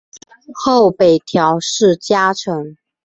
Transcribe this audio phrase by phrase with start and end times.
[0.55, 2.75] 后北条氏家臣。